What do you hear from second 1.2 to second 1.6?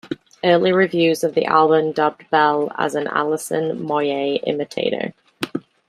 of the